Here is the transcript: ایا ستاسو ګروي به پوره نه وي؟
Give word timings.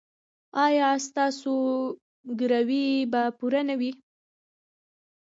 ایا 0.65 0.89
ستاسو 1.07 1.55
ګروي 2.39 2.87
به 3.11 3.21
پوره 3.37 3.61
نه 3.69 3.75
وي؟ 3.79 3.91